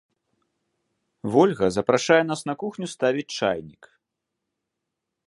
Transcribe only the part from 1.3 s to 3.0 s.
Вольга запрашае нас на кухню,